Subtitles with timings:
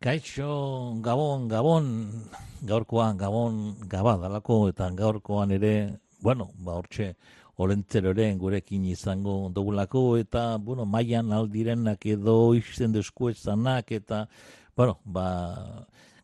[0.00, 2.08] Kaixo, Gabon, Gabon,
[2.62, 5.72] gaurkoan, Gabon, Gaba dalako, eta gaurkoan ere,
[6.24, 7.10] bueno, ba, hortxe,
[7.60, 14.22] olentzeroren gurekin izango dugulako, eta, bueno, maian aldirenak edo izten duzkuezanak, eta,
[14.74, 15.26] bueno, ba,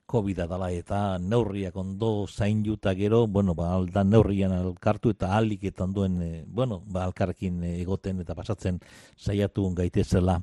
[0.07, 5.69] covid dala eta neurriak ondo zain juta gero, bueno, ba, aldan neurrian alkartu eta alik
[5.69, 8.81] eta onduen, e, bueno, ba, alkarrekin egoten eta pasatzen
[9.19, 10.41] saiatu gaitezela.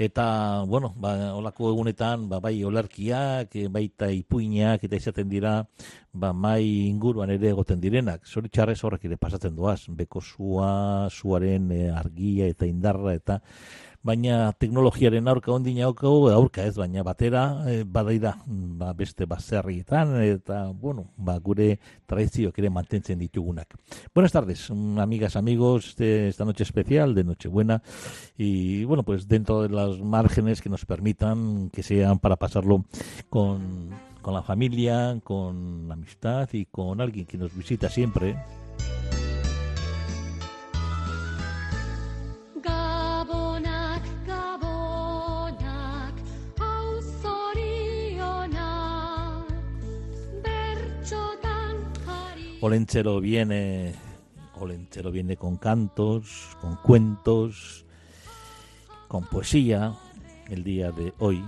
[0.00, 5.50] Eta, bueno, ba, olako egunetan, ba, bai olarkiak, e, baita ipuinak eta izaten dira,
[6.12, 8.26] ba, mai inguruan ere egoten direnak.
[8.26, 13.40] Zoritxarrez horrek ere pasatzen doaz, beko zua, zuaren e, argia eta indarra eta
[14.02, 21.10] baina teknologiaren aurka ondina aurka ez, baina batera e, badaida ba, beste baserrietan eta, bueno,
[21.16, 23.76] ba, gure tradizioak ere mantentzen ditugunak.
[24.14, 27.82] Buenas tardes, amigas, amigos, de esta noche especial de Nochebuena
[28.38, 32.86] y, bueno, pues dentro de las márgenes que nos permitan que sean para pasarlo
[33.28, 33.90] con,
[34.22, 38.36] con la familia, con la amistad y con alguien que nos visita siempre,
[52.62, 53.94] Olenchero viene,
[54.58, 57.86] Olenchero viene con cantos, con cuentos,
[59.08, 59.94] con poesía
[60.50, 61.42] el día de hoy.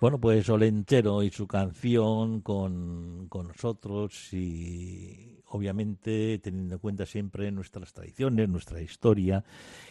[0.00, 7.52] Bueno, pues Olentero y su canción con, con, nosotros y obviamente teniendo en cuenta siempre
[7.52, 9.44] nuestras tradiciones, nuestra historia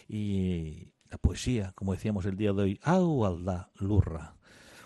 [0.08, 4.34] y la poesía, como decíamos el día de hoy, hau alda lurra.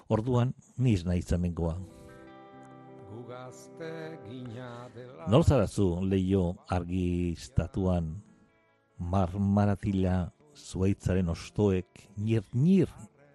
[0.08, 1.78] Orduan, niz naiz hemengoa.
[5.26, 8.22] Norzarazu leio argistatuan
[8.98, 12.92] marmaratila zuaitzaren ostoek nir-nir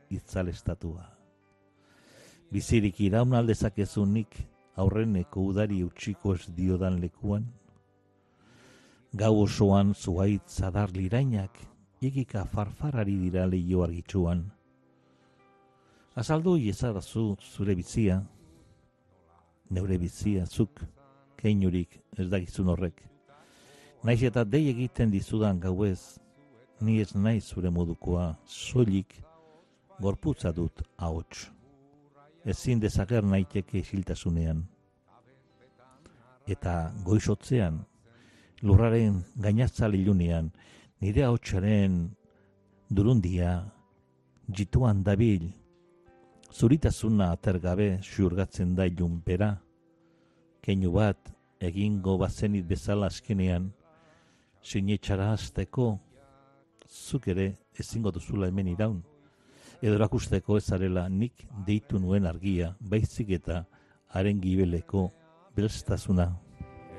[0.09, 1.18] itzalestatua
[2.49, 4.37] bizirik iraun aldezakezunik
[4.81, 7.43] aurreneko udari utxiko ez diodan lekuan?
[9.13, 11.59] Gau osoan zuait zadar lirainak,
[12.01, 14.43] egika farfarari dira lehio argitzuan.
[16.15, 18.19] Azaldu iezadazu zure bizia,
[19.69, 20.81] neure bizia, zuk,
[21.37, 23.05] keinurik ez dagizun horrek.
[24.03, 26.17] Naiz eta dei egiten dizudan gauez,
[26.81, 29.21] ni ez naiz zure modukoa, soilik,
[29.99, 31.49] gorputza dut ahots
[32.45, 34.63] ezin dezager naiteke isiltasunean.
[36.47, 37.79] Eta goizotzean,
[38.63, 40.49] lurraren gainazza lilunean,
[41.01, 41.99] nire hautsaren
[42.89, 43.51] durundia,
[44.49, 45.51] jituan dabil,
[46.51, 49.51] zuritasuna atergabe xurgatzen da ilunpera,
[50.65, 51.29] keinu bat
[51.61, 53.69] egingo bazenit bezala askenean,
[54.63, 55.91] sinetxara azteko,
[56.89, 59.03] zuk ere ezingo duzula hemen iraun
[59.81, 63.63] edo erakusteko ezarela nik deitu nuen argia, baizik eta
[64.13, 65.07] haren gibeleko
[65.55, 66.27] belztasuna.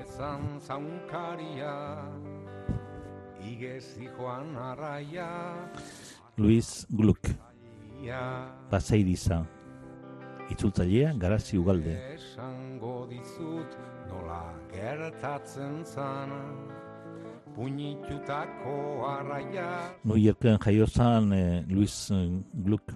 [0.01, 1.75] Ezan zaunkaria,
[3.45, 5.29] igezi joan arraia,
[6.39, 7.29] Luis Gluck,
[8.71, 9.43] Basairiza,
[10.51, 11.99] itzultzailea garazi ugalde.
[12.15, 13.77] Esango dizut
[14.09, 14.43] nola
[14.73, 16.41] gertatzen zana,
[17.55, 19.95] puñitutako arraia.
[20.05, 22.93] New Yorken jaio zan eh, Luis eh, Gluck,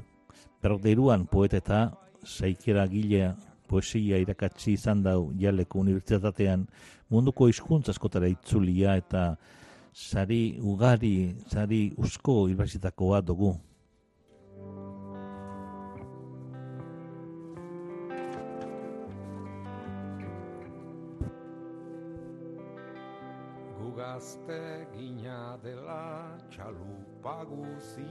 [0.62, 1.80] berderuan poeta eta
[2.24, 3.34] saikera gilea
[3.68, 6.66] poesia irakatsi izan dau jaleko unibertsitatean
[7.10, 9.36] munduko hizkuntza askotara itzulia eta
[9.92, 13.54] sari ugari, sari usko unibertsitakoa dugu.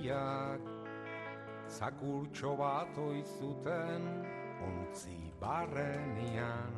[0.03, 0.59] Guziak
[1.67, 4.03] Zakurtxo bat oizuten
[4.59, 6.75] ontzi barrenian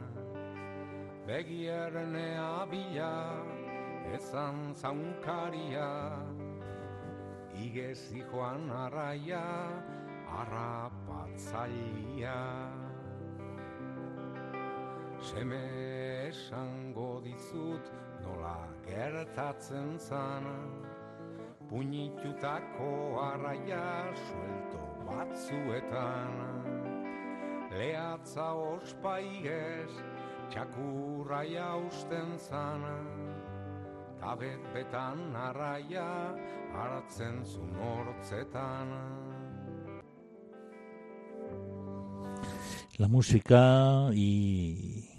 [1.26, 3.42] Begierrenea bila
[4.14, 6.14] ezan zaunkaria
[7.58, 9.44] Igezi joan arraia
[10.30, 12.70] arrapatza zaila
[15.20, 17.90] Seme esango dizut
[18.22, 20.85] nola gertatzen zana
[21.70, 26.34] Puñitutako arraia suelto batzuetan.
[27.76, 29.92] Lehatza ospaigez
[30.50, 32.98] txakurra jausten zana
[34.22, 36.08] Tabet betan arraia
[36.76, 38.94] hartzen zun hortzetan
[42.98, 45.10] La música y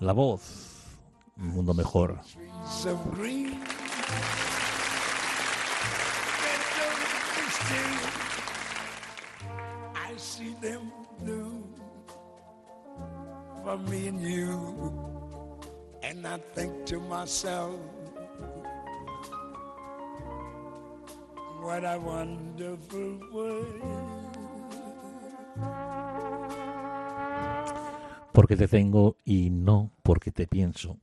[0.00, 0.86] la voz,
[1.36, 2.18] un mundo mejor.
[10.60, 11.62] Them blue
[13.64, 14.92] for me and you.
[16.02, 17.78] And I think to myself,
[21.60, 24.28] what a wonderful world.
[28.32, 30.98] Porque te tengo y no porque te pienso.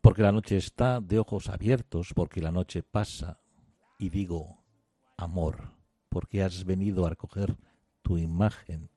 [0.00, 3.40] Porque la noche está de ojos abiertos, porque la noche pasa
[3.98, 4.62] y digo,
[5.16, 5.72] amor,
[6.08, 7.56] porque has venido a recoger
[8.04, 8.90] tu imagen.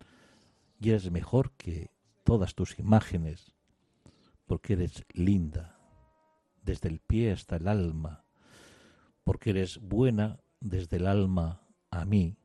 [0.80, 1.90] Y eres mejor que
[2.24, 3.56] todas tus imágenes,
[4.46, 5.80] porque eres linda
[6.62, 8.26] desde el pie hasta el alma,
[9.24, 12.38] porque eres buena desde el alma a mí,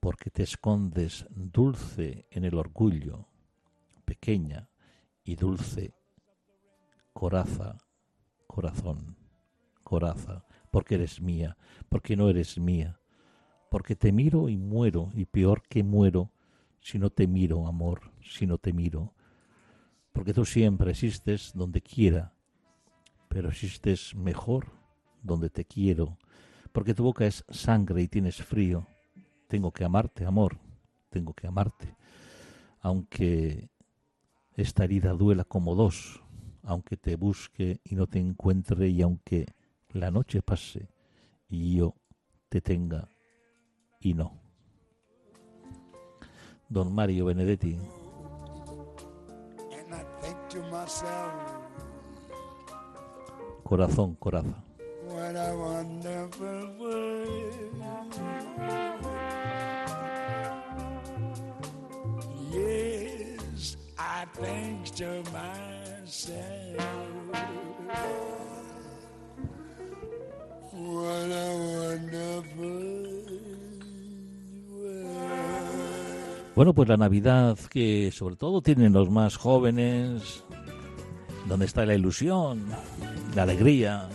[0.00, 3.28] porque te escondes dulce en el orgullo,
[4.04, 4.68] pequeña
[5.22, 5.94] y dulce,
[7.12, 7.78] coraza,
[8.46, 9.16] corazón,
[9.84, 11.56] coraza, porque eres mía,
[11.88, 12.99] porque no eres mía,
[13.70, 16.30] porque te miro y muero, y peor que muero
[16.80, 19.14] si no te miro, amor, si no te miro,
[20.12, 22.34] porque tú siempre existes donde quiera,
[23.28, 24.72] pero existes mejor
[25.22, 26.18] donde te quiero,
[26.72, 28.86] porque tu boca es sangre y tienes frío.
[29.46, 30.58] Tengo que amarte, amor,
[31.08, 31.94] tengo que amarte,
[32.80, 33.70] aunque
[34.54, 36.22] esta herida duela como dos,
[36.64, 39.46] aunque te busque y no te encuentre y aunque
[39.90, 40.88] la noche pase
[41.48, 41.94] y yo
[42.48, 43.10] te tenga
[44.00, 44.32] y no.
[46.68, 47.78] Don Mario Benedetti.
[53.62, 54.64] Corazón, coraza.
[62.50, 66.78] Yes, I think to myself,
[70.72, 71.48] what a
[71.78, 72.49] wonderful
[76.60, 80.44] Bueno, pues la Navidad que sobre todo tienen los más jóvenes,
[81.48, 82.66] donde está la ilusión,
[83.34, 84.10] la alegría.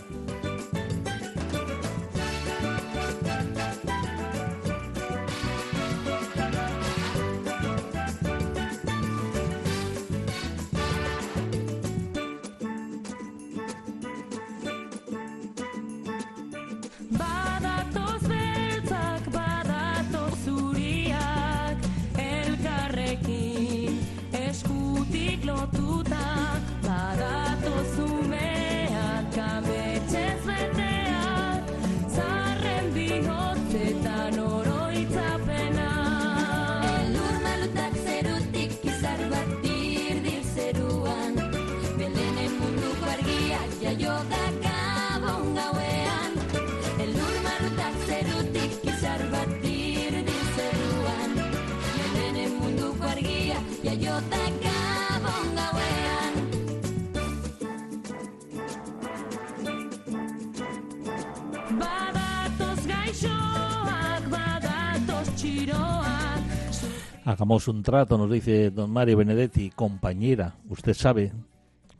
[67.26, 71.32] Hagamos un trato, nos dice don Mario Benedetti, compañera, usted sabe,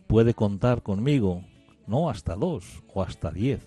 [0.06, 1.42] puede contar conmigo,
[1.88, 3.66] no hasta dos o hasta diez,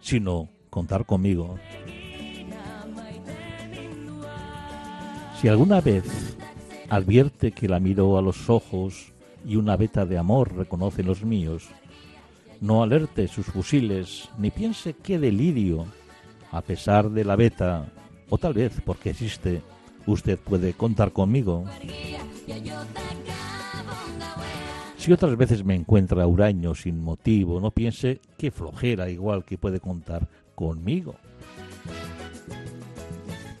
[0.00, 1.60] sino contar conmigo.
[5.40, 6.36] Si alguna vez
[6.88, 9.12] advierte que la miro a los ojos
[9.46, 11.68] y una veta de amor reconoce los míos,
[12.60, 15.86] no alerte sus fusiles, ni piense qué delirio,
[16.50, 17.92] a pesar de la veta,
[18.28, 19.62] o tal vez porque existe,
[20.06, 21.64] usted puede contar conmigo.
[24.96, 29.80] Si otras veces me encuentra huraño sin motivo, no piense que flojera igual que puede
[29.80, 31.14] contar conmigo.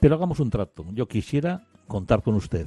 [0.00, 0.84] Pero hagamos un trato.
[0.92, 2.66] Yo quisiera contar con usted.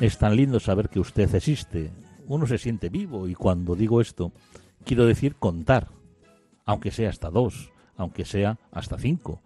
[0.00, 1.90] Es tan lindo saber que usted existe.
[2.26, 4.32] Uno se siente vivo y cuando digo esto,
[4.84, 5.88] quiero decir contar,
[6.64, 9.40] aunque sea hasta dos, aunque sea hasta cinco.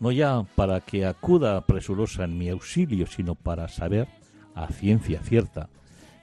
[0.00, 4.08] No ya para que acuda presurosa en mi auxilio, sino para saber
[4.54, 5.68] a ciencia cierta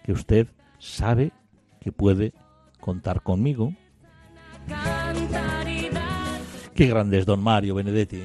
[0.03, 0.47] que usted
[0.79, 1.31] sabe
[1.79, 2.33] que puede
[2.79, 3.73] contar conmigo.
[6.73, 8.21] Qué grande es don Mario Benedetti.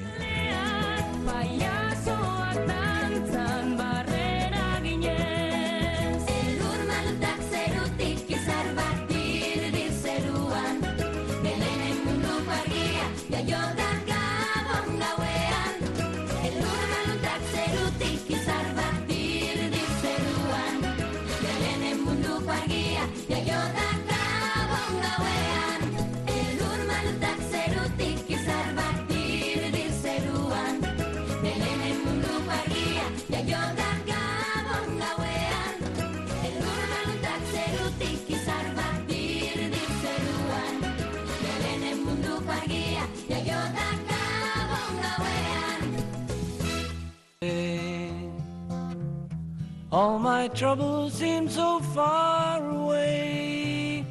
[49.93, 54.07] All my troubles seem so far away.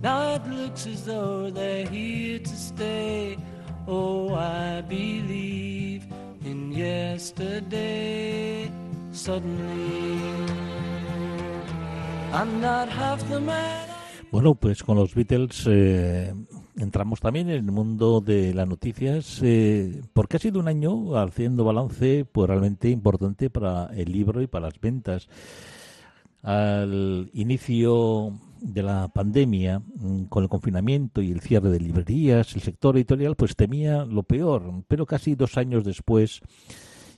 [0.00, 3.36] Now it looks as though they're here to stay.
[3.88, 6.06] Oh, I believe
[6.44, 8.70] in yesterday.
[9.10, 10.20] Suddenly,
[12.32, 13.88] I'm not half the man.
[14.30, 16.32] Bueno, pues con los Beatles eh,
[16.82, 21.64] entramos también en el mundo de las noticias, eh, porque ha sido un año haciendo
[21.64, 25.28] balance pues realmente importante para el libro y para las ventas.
[26.42, 32.62] Al inicio de la pandemia, mm, con el confinamiento y el cierre de librerías, el
[32.62, 36.40] sector editorial pues temía lo peor, pero casi dos años después,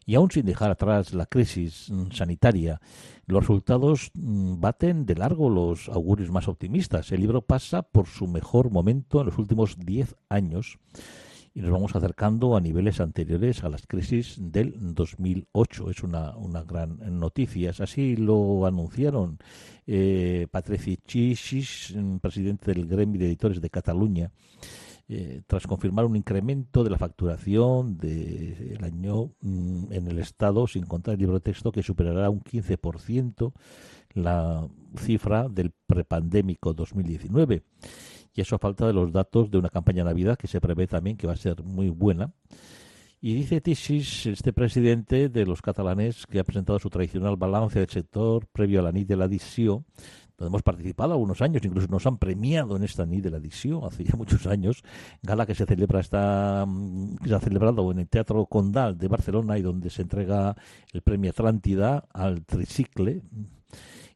[0.07, 2.81] y aún sin dejar atrás la crisis mm, sanitaria,
[3.27, 7.13] los resultados mm, baten de largo los augurios más optimistas.
[7.13, 10.79] El libro pasa por su mejor momento en los últimos 10 años
[11.55, 15.91] y nos vamos acercando a niveles anteriores a las crisis del 2008.
[15.91, 16.35] Es una,
[16.67, 17.73] gran noticia.
[17.79, 19.39] Así lo anunciaron
[19.87, 24.31] eh, Patrici Chichis, mm, presidente del Gremio de Editores de Cataluña,
[25.15, 30.87] eh, tras confirmar un incremento de la facturación del año mm, en el Estado, sin
[30.87, 33.53] contar el libro de texto, que superará un 15%
[34.15, 34.67] la
[34.97, 37.63] cifra del prepandémico 2019.
[38.35, 40.87] Y eso a falta de los datos de una campaña de Navidad que se prevé
[40.87, 42.33] también que va a ser muy buena.
[43.21, 47.89] Y dice Tisis, este presidente de los catalanes, que ha presentado su tradicional balance del
[47.89, 49.85] sector previo a la NIT de la DISIO,
[50.47, 54.05] hemos participado algunos años, incluso nos han premiado en esta NIT de la DISIO hace
[54.05, 54.83] ya muchos años,
[55.23, 59.09] gala que se celebra está mm, que se ha celebrado en el Teatro Condal de
[59.09, 60.57] Barcelona y donde se entrega
[60.93, 63.23] el premio Atlántida al tricicle.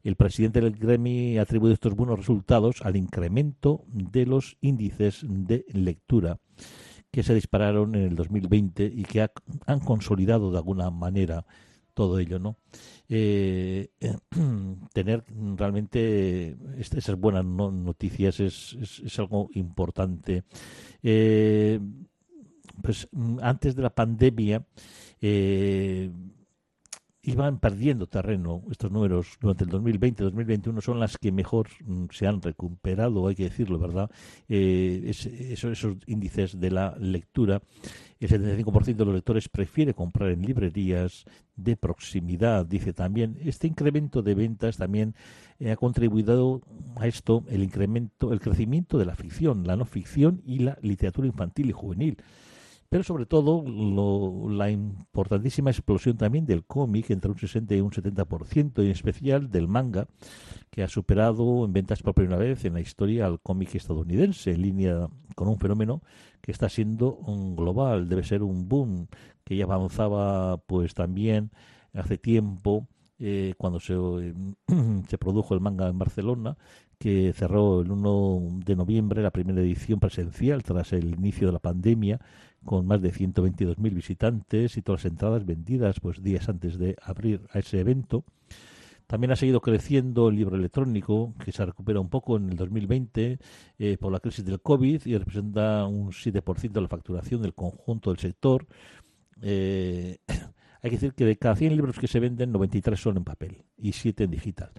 [0.03, 6.39] El presidente del Gremi atribuye estos buenos resultados al incremento de los índices de lectura
[7.11, 9.31] que se dispararon en el 2020 y que ha-
[9.65, 11.45] han consolidado de alguna manera
[11.97, 12.57] todo ello, ¿no?
[13.09, 13.89] Eh,
[14.93, 15.23] tener
[15.57, 20.43] realmente est- esas buenas no- noticias es, es- es algo importante.
[21.03, 21.79] Eh,
[22.81, 24.65] pues mm, antes de la pandemia
[25.21, 26.11] eh,
[27.27, 32.41] iban perdiendo terreno estos números durante el 2020-2021 son las que mejor mm, se han
[32.41, 34.09] recuperado, hay que decirlo, ¿verdad?
[34.47, 37.61] Eh, es- eso- esos índices de la lectura,
[38.21, 41.25] el 75% de los lectores prefiere comprar en librerías
[41.57, 43.37] de proximidad, dice también.
[43.43, 45.13] Este incremento de ventas también
[45.59, 46.61] eh, ha contribuido
[46.95, 51.27] a esto el incremento, el crecimiento de la ficción, la no ficción y la literatura
[51.27, 52.17] infantil y juvenil
[52.89, 57.91] pero sobre todo lo- la importantísima explosión también del cómic entre un 60 y un
[57.91, 60.07] 70% y en especial del manga
[60.69, 64.61] que ha superado en ventas por primera vez en la historia al cómic estadounidense en
[64.61, 66.01] línea con un fenómeno
[66.41, 69.07] que está siendo un global debe ser un boom
[69.43, 71.51] que ya avanzaba pues también
[71.93, 72.87] hace tiempo
[73.19, 73.95] eh, cuando se,
[75.07, 76.57] se produjo el manga en Barcelona
[76.99, 81.59] que cerró el 1 de noviembre la primera edición presencial tras el inicio de la
[81.59, 82.19] pandemia
[82.65, 87.41] con más de 122.000 visitantes y todas las entradas vendidas pues días antes de abrir
[87.51, 88.23] a ese evento.
[89.07, 93.39] También ha seguido creciendo el libro electrónico, que se recupera un poco en el 2020
[93.79, 98.09] eh, por la crisis del COVID y representa un 7% de la facturación del conjunto
[98.09, 98.67] del sector.
[99.41, 100.17] Eh,
[100.81, 103.63] hay que decir que de cada 100 libros que se venden, 93 son en papel
[103.77, 104.71] y 7 en digital.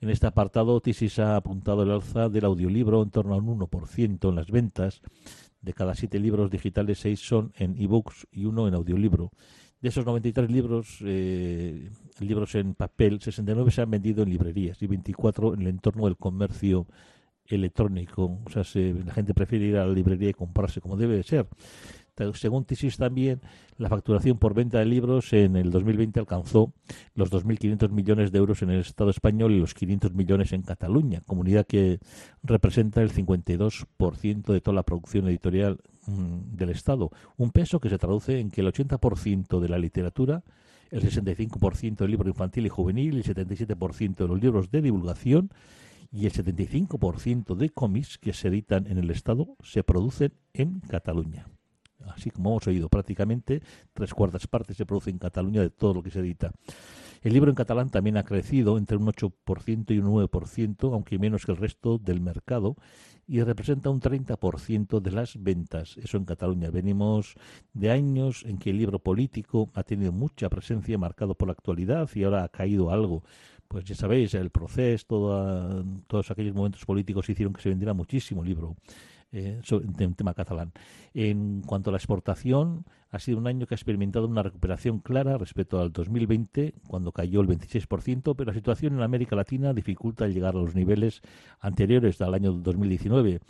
[0.00, 4.28] En este apartado, Tisis ha apuntado el alza del audiolibro en torno a un 1%
[4.30, 5.02] en las ventas.
[5.60, 9.30] De cada 7 libros digitales, 6 son en ebooks y uno en audiolibro.
[9.82, 14.86] De esos 93 libros, eh, libros en papel, 69 se han vendido en librerías y
[14.86, 16.86] 24 en el entorno del comercio
[17.46, 18.38] electrónico.
[18.44, 21.22] O sea, se- la gente prefiere ir a la librería y comprarse como debe de
[21.24, 21.46] ser.
[22.34, 23.40] Según Tisis también,
[23.78, 26.72] la facturación por venta de libros en el 2020 alcanzó
[27.14, 31.22] los 2.500 millones de euros en el Estado español y los 500 millones en Cataluña,
[31.26, 31.98] comunidad que
[32.42, 37.10] representa el 52% de toda la producción editorial mm, del Estado.
[37.36, 40.42] Un peso que se traduce en que el 80% de la literatura,
[40.90, 45.50] el 65% del libro infantil y juvenil, el 77% de los libros de divulgación
[46.12, 51.46] y el 75% de cómics que se editan en el Estado se producen en Cataluña.
[52.20, 53.62] Así como hemos oído, prácticamente
[53.94, 56.52] tres cuartas partes se produce en Cataluña de todo lo que se edita.
[57.22, 61.44] El libro en catalán también ha crecido entre un 8% y un 9%, aunque menos
[61.44, 62.76] que el resto del mercado,
[63.26, 65.96] y representa un 30% de las ventas.
[65.98, 66.70] Eso en Cataluña.
[66.70, 67.34] Venimos
[67.74, 72.08] de años en que el libro político ha tenido mucha presencia, marcado por la actualidad,
[72.14, 73.22] y ahora ha caído algo.
[73.68, 78.76] Pues ya sabéis, el proceso, todos aquellos momentos políticos hicieron que se vendiera muchísimo libro
[79.32, 79.60] eh,
[79.98, 80.72] en tema catalán.
[81.14, 85.36] En cuanto a la exportación, ha sido un año que ha experimentado una recuperación clara
[85.36, 90.54] respecto al 2020, cuando cayó el 26%, pero la situación en América Latina dificulta llegar
[90.54, 91.20] a los niveles
[91.60, 93.40] anteriores al año 2019.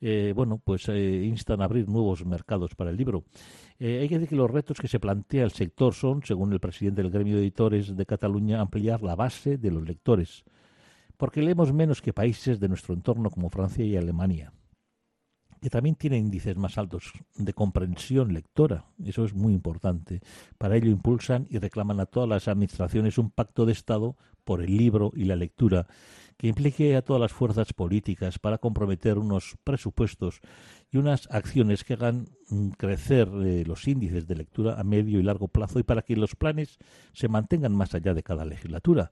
[0.00, 3.24] Eh, bueno, pues eh, instan a abrir nuevos mercados para el libro.
[3.78, 6.60] Eh, hay que decir que los retos que se plantea el sector son, según el
[6.60, 10.44] presidente del gremio de editores de Cataluña, ampliar la base de los lectores,
[11.16, 14.52] porque leemos menos que países de nuestro entorno como Francia y Alemania
[15.60, 18.86] que también tiene índices más altos de comprensión lectora.
[19.04, 20.20] Eso es muy importante.
[20.58, 24.76] Para ello impulsan y reclaman a todas las administraciones un pacto de Estado por el
[24.76, 25.86] libro y la lectura
[26.36, 30.40] que implique a todas las fuerzas políticas para comprometer unos presupuestos
[30.90, 35.22] y unas acciones que hagan mm, crecer eh, los índices de lectura a medio y
[35.22, 36.78] largo plazo y para que los planes
[37.12, 39.10] se mantengan más allá de cada legislatura.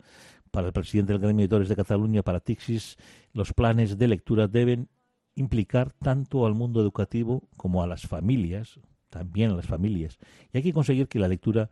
[0.51, 2.97] Para el presidente del gremio de editores de Cataluña, para Tixis,
[3.33, 4.89] los planes de lectura deben
[5.35, 10.19] implicar tanto al mundo educativo como a las familias, también a las familias.
[10.53, 11.69] Y hay que conseguir que la lectura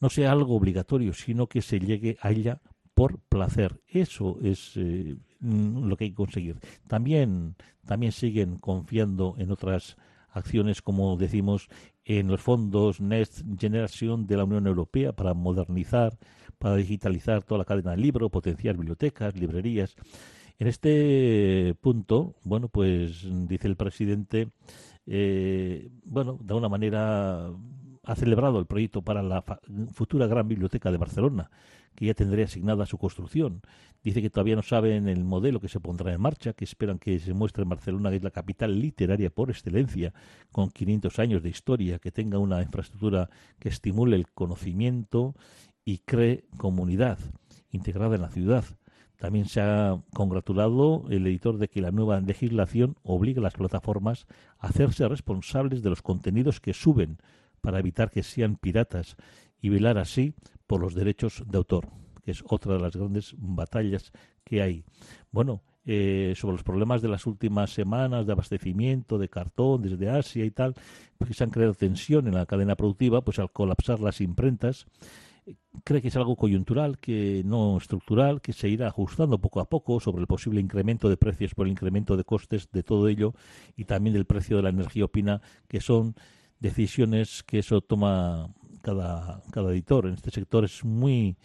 [0.00, 2.60] no sea algo obligatorio, sino que se llegue a ella
[2.94, 3.80] por placer.
[3.86, 6.58] Eso es eh, mm, lo que hay que conseguir.
[6.86, 7.56] También,
[7.86, 9.96] también siguen confiando en otras
[10.32, 11.68] acciones, como decimos,
[12.04, 16.18] en los fondos Next Generation de la Unión Europea para modernizar,
[16.58, 19.96] para digitalizar toda la cadena del libro, potenciar bibliotecas, librerías.
[20.60, 24.50] En este punto, bueno, pues dice el presidente,
[25.06, 27.46] eh, bueno, de alguna manera
[28.04, 29.42] ha celebrado el proyecto para la
[29.94, 31.50] futura gran biblioteca de Barcelona,
[31.94, 33.62] que ya tendría asignada su construcción.
[34.04, 37.18] Dice que todavía no saben el modelo que se pondrá en marcha, que esperan que
[37.20, 40.12] se muestre en Barcelona, que es la capital literaria por excelencia,
[40.52, 45.34] con 500 años de historia, que tenga una infraestructura que estimule el conocimiento
[45.86, 47.18] y cree comunidad
[47.70, 48.64] integrada en la ciudad.
[49.20, 54.26] También se ha congratulado el editor de que la nueva legislación obliga a las plataformas
[54.58, 57.18] a hacerse responsables de los contenidos que suben
[57.60, 59.18] para evitar que sean piratas
[59.60, 60.32] y velar así
[60.66, 61.88] por los derechos de autor,
[62.24, 64.10] que es otra de las grandes batallas
[64.42, 64.84] que hay.
[65.30, 70.46] Bueno, eh, sobre los problemas de las últimas semanas de abastecimiento de cartón desde Asia
[70.46, 70.74] y tal,
[71.18, 74.86] porque se han creado tensión en la cadena productiva, pues al colapsar las imprentas,
[75.90, 79.98] cree que es algo coyuntural, que no estructural, que se irá ajustando poco a poco
[79.98, 83.34] sobre el posible incremento de precios por el incremento de costes de todo ello
[83.76, 86.14] y también del precio de la energía opina que son
[86.60, 90.06] decisiones que eso toma cada, cada editor.
[90.06, 91.36] En este sector es muy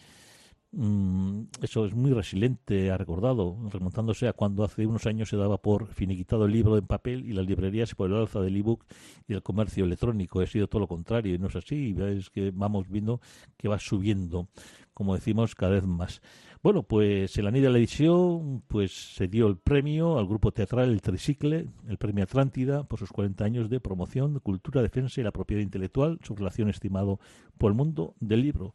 [0.72, 5.86] eso es muy resiliente, ha recordado, remontándose a cuando hace unos años se daba por
[5.86, 8.84] finiquitado el libro en papel y las librerías por el alza del ebook
[9.26, 10.40] y del comercio electrónico.
[10.40, 11.96] Ha sido todo lo contrario y no es así.
[11.98, 13.20] Es que vamos viendo
[13.56, 14.48] que va subiendo,
[14.92, 16.20] como decimos, cada vez más.
[16.62, 20.90] Bueno, pues en la de la edición pues se dio el premio al grupo teatral
[20.90, 25.32] El Tricicle, el premio Atlántida, por sus 40 años de promoción cultura, defensa y la
[25.32, 27.20] propiedad intelectual, su relación estimado
[27.56, 28.72] por el mundo del libro.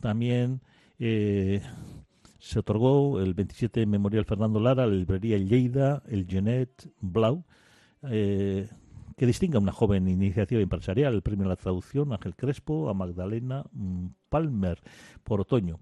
[0.00, 0.62] También
[1.00, 1.62] eh,
[2.38, 7.44] se otorgó el 27 Memorial Fernando Lara, la librería Lleida, el Genet Blau,
[8.02, 8.68] eh,
[9.16, 13.64] que distinga una joven iniciativa empresarial, el premio a la traducción Ángel Crespo, a Magdalena
[13.72, 14.78] mm, Palmer
[15.24, 15.78] por otoño.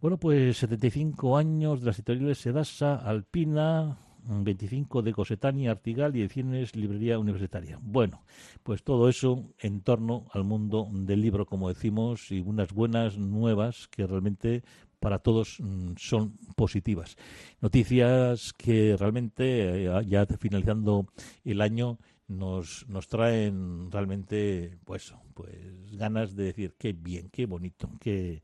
[0.00, 6.74] Bueno, pues 75 años de las editoriales Sedasa, Alpina, 25 de Cosetani, Artigal y Ediciones
[6.76, 7.78] Librería Universitaria.
[7.80, 8.24] Bueno,
[8.62, 13.88] pues todo eso en torno al mundo del libro, como decimos, y unas buenas nuevas
[13.88, 14.62] que realmente
[15.00, 17.16] para todos mm, son positivas.
[17.60, 21.06] Noticias que realmente, eh, ya finalizando
[21.44, 25.54] el año, nos, nos traen realmente pues, pues
[25.92, 28.42] ganas de decir qué bien, qué bonito, qué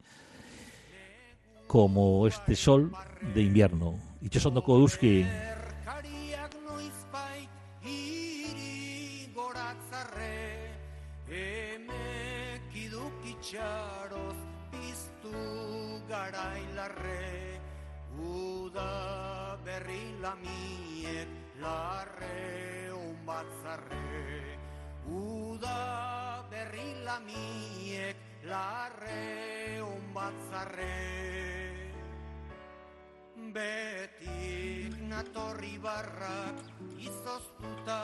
[1.66, 2.92] como este sol
[3.34, 3.98] de invierno.
[4.20, 5.22] Itxasondo Euski.
[5.22, 5.61] Erkariak
[13.52, 14.40] itxaroz
[14.72, 15.40] piztu
[16.08, 17.60] garailarre
[18.16, 21.28] Uda berri lamiek
[21.60, 22.88] larre
[23.26, 24.56] batzarre
[25.04, 29.84] Uda berri lamiek larre
[30.14, 30.96] batzarre
[33.52, 36.64] Betik natorri barrak
[36.96, 38.00] izoztuta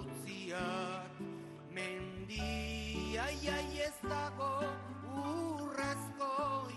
[0.00, 1.20] utziak
[1.68, 2.69] Mendia
[3.28, 4.52] iai ez dago
[5.22, 6.32] urrezko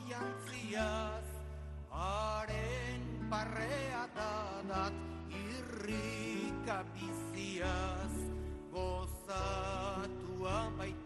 [0.09, 1.29] jantziaz.
[1.91, 4.95] Haren parrea dadat
[5.29, 8.15] irrika biziaz.
[8.73, 11.02] Gozatua baitu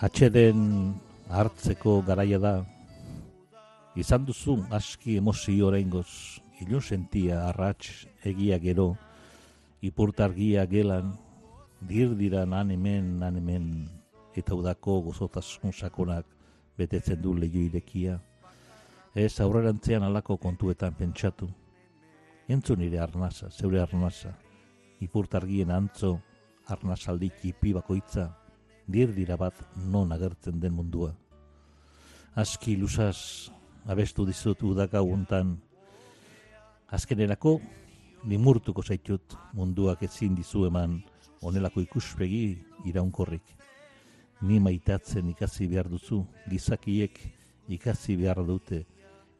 [0.00, 0.60] Atxeden
[1.28, 2.52] hartzeko garaia da.
[4.00, 8.94] Izan duzu aski emozio oraingoz, ilun sentia arrats egia gero,
[9.84, 11.12] ipurtargia gelan,
[11.84, 13.68] dirdiran han hemen, han hemen,
[14.32, 16.24] eta udako gozotasun sakonak
[16.80, 18.16] betetzen du leio irekia.
[19.14, 21.50] Ez aurrerantzean alako kontuetan pentsatu.
[22.48, 24.32] Entzun nire arnasa, zeure arnasa,
[25.04, 26.16] ipurtargien antzo,
[26.72, 28.30] arnasaldi txipi bakoitza,
[28.92, 31.14] dirdira bat non agertzen den mundua.
[32.34, 33.50] Aski lusaz
[33.86, 35.56] abestu dizut udaka untan,
[36.90, 37.60] azkenerako
[38.28, 41.00] limurtuko zaitut munduak ezin dizu eman
[41.42, 43.56] onelako ikuspegi iraunkorrik.
[44.42, 47.18] Ni maitatzen ikasi behar duzu, gizakiek
[47.68, 48.84] ikasi behar dute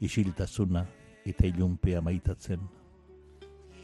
[0.00, 0.84] isiltasuna
[1.26, 2.60] eta ilunpea maitatzen.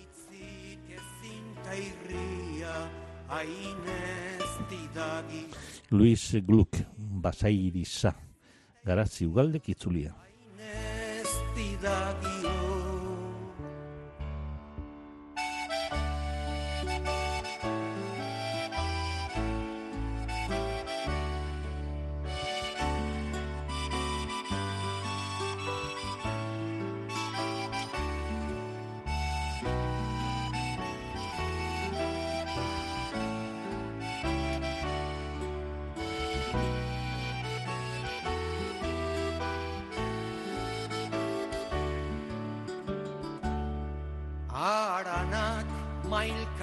[0.02, 2.78] Itzik ezin ta irria
[3.28, 4.35] hainez didagi
[5.90, 8.14] Luis Gluck, basairiza,
[8.84, 10.14] garazi ugaldek itzulia.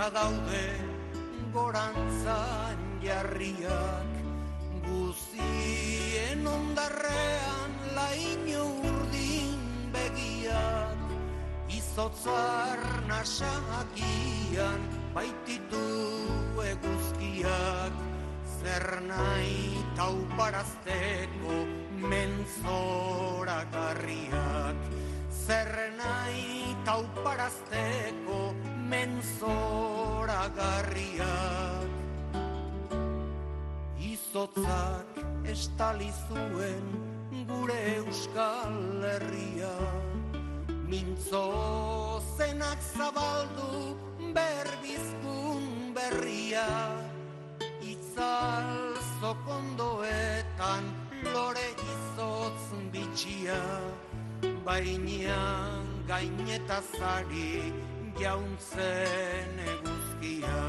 [0.03, 0.67] Mailka daude
[1.53, 4.11] gorantzan jarriak
[4.83, 9.59] Guzien ondarrean laino urdin
[9.93, 10.97] begiak
[11.69, 14.81] Izotzar nasakian
[15.15, 15.85] baititu
[16.65, 17.93] eguzkiak
[18.59, 21.55] Zer nahi tauparazteko
[22.09, 24.77] menzoragarriak
[25.45, 28.22] Zer nahi tauparazteko
[28.93, 31.89] menzoragarriak
[34.13, 35.17] Izotzak
[35.49, 36.85] estali zuen
[37.49, 38.77] gure euskal
[39.09, 39.73] herria.
[40.89, 41.45] Mintzo
[42.37, 43.73] zenak zabaldu
[44.37, 45.63] berbizkun
[45.97, 46.69] berria.
[47.93, 48.69] Itzal
[49.21, 50.83] zokondoetan
[51.33, 53.63] lore izotz bitxia.
[54.67, 57.53] Bainean gainetazari
[58.19, 60.59] jauntzen eguzkia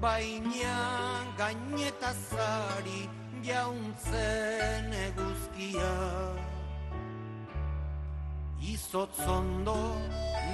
[0.00, 3.02] Bainean gainetazari
[3.44, 5.92] jauntzen eguzkia
[8.72, 9.76] Izotzondo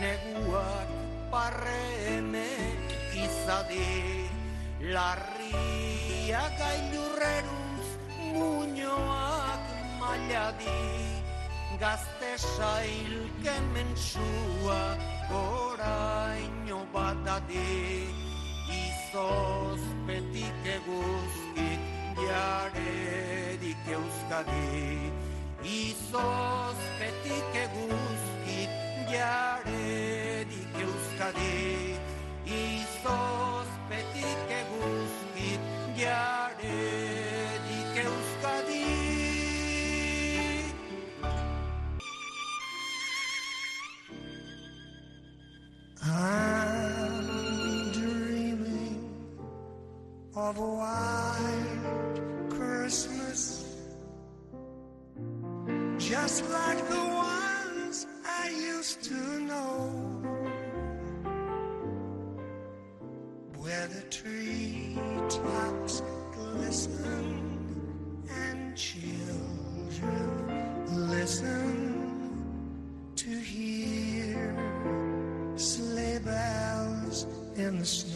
[0.02, 0.90] neguak
[1.32, 2.48] parreme
[3.24, 4.28] izadi
[4.94, 7.88] Larria gailurreruz
[8.34, 9.64] muñoak
[10.00, 10.82] mailadi
[11.80, 14.82] Gazte sail kemensua
[15.40, 17.70] oraino badadi
[18.82, 21.82] Izozpetik eguzkit
[22.20, 25.10] jaredik euskadi
[25.76, 28.70] Izozpetik eguzkit
[29.12, 31.91] jaredik euskadi
[46.14, 49.08] I'm dreaming
[50.36, 52.20] of a white
[52.50, 53.64] Christmas,
[55.96, 59.88] just like the ones I used to know,
[63.56, 69.11] where the treetops glisten and children
[77.82, 78.11] things.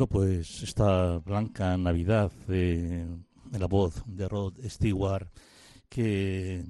[0.00, 5.28] Bueno, pues esta blanca Navidad en la voz de Rod Stewart,
[5.90, 6.64] que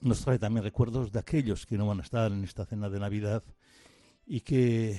[0.00, 2.98] nos trae también recuerdos de aquellos que no van a estar en esta cena de
[2.98, 3.44] Navidad
[4.26, 4.98] y que,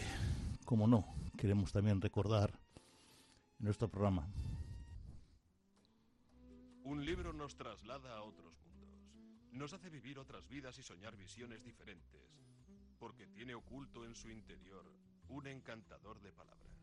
[0.63, 1.05] como no,
[1.37, 2.57] queremos también recordar
[3.59, 4.25] en nuestro programa.
[6.85, 9.51] Un libro nos traslada a otros mundos.
[9.51, 12.21] Nos hace vivir otras vidas y soñar visiones diferentes.
[12.97, 14.89] Porque tiene oculto en su interior
[15.27, 16.74] un encantador de palabras.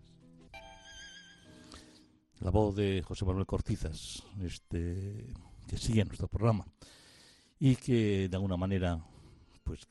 [2.40, 5.32] La voz de José Manuel Cortizas, este,
[5.68, 6.66] que sigue nuestro programa
[7.60, 8.98] y que de alguna manera,
[9.62, 9.86] pues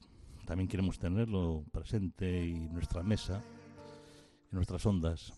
[0.46, 3.42] también queremos tenerlo presente en nuestra mesa,
[4.52, 5.32] en nuestras ondas,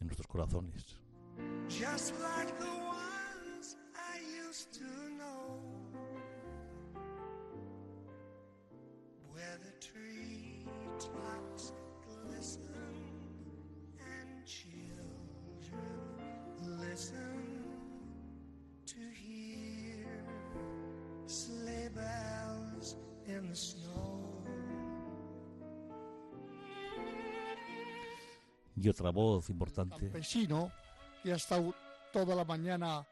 [0.00, 0.98] en nuestros corazones.
[28.80, 30.70] Y otra voz importante, campesino
[31.22, 31.74] que ha estado
[32.12, 33.06] toda la mañana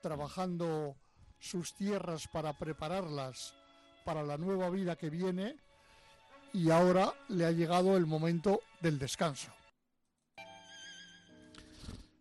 [0.00, 0.96] trabajando
[1.38, 3.54] sus tierras para prepararlas
[4.04, 5.56] para la nueva vida que viene
[6.52, 9.52] y ahora le ha llegado el momento del descanso.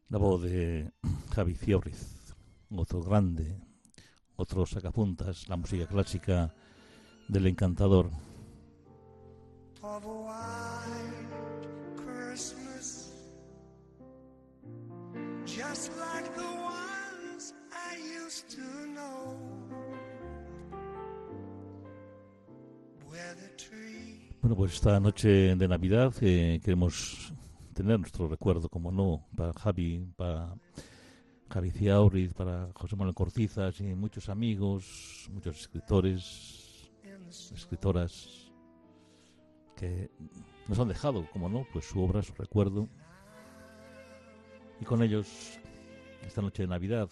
[0.09, 0.91] la voz de
[1.35, 2.33] Javi Fiorriz,
[2.75, 3.61] otro grande,
[4.37, 6.53] otro sacapuntas, la música clásica
[7.27, 8.09] del encantador.
[9.81, 11.29] of a white
[11.95, 12.68] Christmas,
[24.41, 27.33] Bueno, pues esta noche de Navidad eh, queremos
[27.73, 30.55] tener nuestro recuerdo, como no, para Javi, para
[31.49, 36.91] Javi Ciauriz, para José Manuel Cortizas y muchos amigos, muchos escritores,
[37.53, 38.51] escritoras
[39.75, 40.09] que
[40.67, 42.87] nos han dejado, como no, pues su obra, su recuerdo.
[44.81, 45.59] Y con ellos,
[46.25, 47.09] esta noche de Navidad,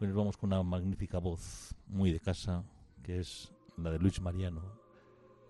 [0.00, 2.64] hoy nos vamos con una magnífica voz, muy de casa,
[3.02, 4.62] que es la de Luis Mariano,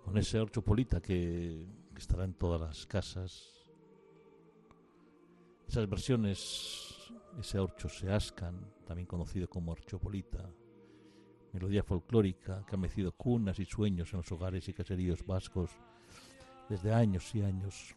[0.05, 3.65] con ese orchopolita que, que estará en todas las casas.
[5.69, 10.51] Esas versiones, ese orcho seascan, también conocido como orchopolita,
[11.53, 15.71] melodía folclórica que ha mecido cunas y sueños en los hogares y caseríos vascos
[16.69, 17.95] desde años y años.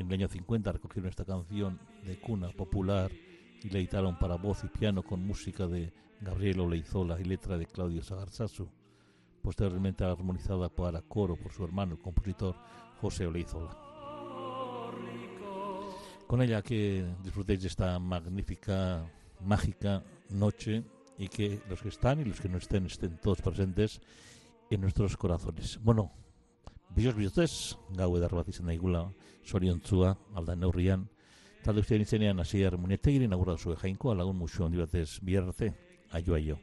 [0.00, 3.12] En el año 50 recogieron esta canción de cuna popular
[3.62, 7.66] y la editaron para voz y piano con música de Gabriel Oleizola y letra de
[7.66, 8.66] Claudio Sagarsasu,
[9.42, 12.56] posteriormente armonizada para coro por su hermano, el compositor
[12.98, 13.76] José Oleizola.
[16.26, 19.04] Con ella que disfrutéis de esta magnífica,
[19.44, 20.82] mágica noche
[21.18, 24.00] y que los que están y los que no estén estén todos presentes
[24.70, 25.78] en nuestros corazones.
[25.82, 26.10] Bueno,
[26.96, 29.04] bios bihotez, gau edar bat izan daigula,
[29.46, 31.06] zoriontzua, alda neurrian,
[31.64, 35.72] talde ustean izenean hasi harmonietegiri nagurra zuen jainkoa lagun musu handi batez bihar arte,
[36.10, 36.58] aio aio.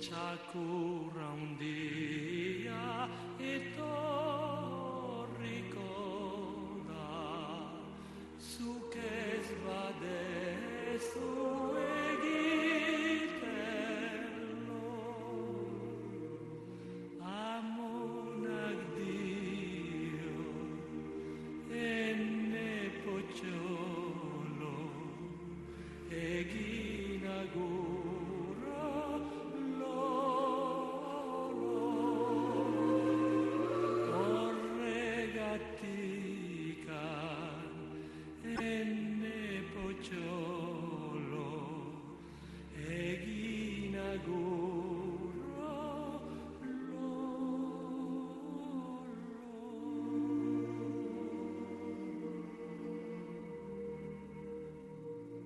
[0.00, 1.60] Chakurandia
[3.38, 4.49] eto